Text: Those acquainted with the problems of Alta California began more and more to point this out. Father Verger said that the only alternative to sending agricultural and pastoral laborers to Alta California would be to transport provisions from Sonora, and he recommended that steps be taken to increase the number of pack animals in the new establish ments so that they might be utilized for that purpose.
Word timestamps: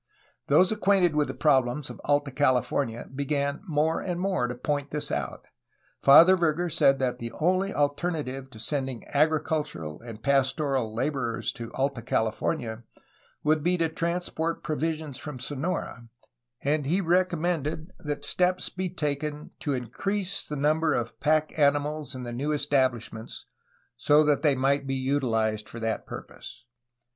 Those 0.47 0.71
acquainted 0.71 1.15
with 1.15 1.27
the 1.27 1.35
problems 1.35 1.87
of 1.91 2.01
Alta 2.05 2.31
California 2.31 3.07
began 3.13 3.61
more 3.67 4.01
and 4.01 4.19
more 4.19 4.47
to 4.47 4.55
point 4.55 4.89
this 4.89 5.11
out. 5.11 5.45
Father 6.01 6.35
Verger 6.35 6.71
said 6.71 6.97
that 6.97 7.19
the 7.19 7.31
only 7.39 7.71
alternative 7.71 8.49
to 8.49 8.57
sending 8.57 9.07
agricultural 9.09 10.01
and 10.01 10.23
pastoral 10.23 10.91
laborers 10.91 11.51
to 11.53 11.69
Alta 11.75 12.01
California 12.01 12.81
would 13.43 13.61
be 13.61 13.77
to 13.77 13.89
transport 13.89 14.63
provisions 14.63 15.19
from 15.19 15.37
Sonora, 15.39 16.09
and 16.61 16.87
he 16.87 16.99
recommended 16.99 17.91
that 17.99 18.25
steps 18.25 18.69
be 18.69 18.89
taken 18.89 19.51
to 19.59 19.73
increase 19.73 20.47
the 20.47 20.55
number 20.55 20.95
of 20.95 21.19
pack 21.19 21.59
animals 21.59 22.15
in 22.15 22.23
the 22.23 22.33
new 22.33 22.51
establish 22.51 23.13
ments 23.13 23.45
so 23.97 24.23
that 24.23 24.41
they 24.41 24.55
might 24.55 24.87
be 24.87 24.95
utilized 24.95 25.69
for 25.69 25.79
that 25.79 26.07
purpose. 26.07 26.65